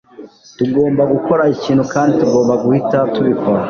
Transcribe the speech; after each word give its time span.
Tugomba 0.57 1.01
gukora 1.13 1.43
ikintu 1.55 1.83
kandi 1.93 2.11
tugomba 2.21 2.53
guhita 2.63 2.97
tubikora. 3.13 3.59